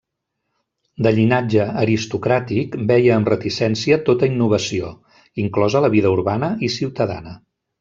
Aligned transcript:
De 1.07 1.09
llinatge 1.17 1.67
aristocràtic, 1.81 2.77
veia 2.93 3.13
amb 3.17 3.29
reticència 3.33 4.01
tota 4.09 4.31
innovació, 4.33 4.91
inclosa 5.47 5.85
la 5.87 5.93
vida 5.99 6.17
urbana 6.19 6.53
i 6.71 6.75
ciutadana. 6.81 7.39